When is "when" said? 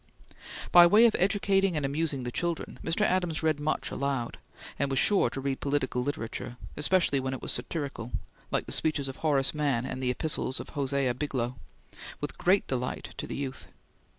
7.19-7.35